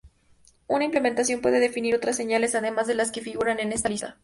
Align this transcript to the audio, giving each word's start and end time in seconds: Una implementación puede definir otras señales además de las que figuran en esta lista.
Una 0.65 0.85
implementación 0.85 1.41
puede 1.41 1.59
definir 1.59 1.93
otras 1.93 2.15
señales 2.15 2.55
además 2.55 2.87
de 2.87 2.95
las 2.95 3.11
que 3.11 3.21
figuran 3.21 3.59
en 3.59 3.71
esta 3.71 3.87
lista. 3.87 4.17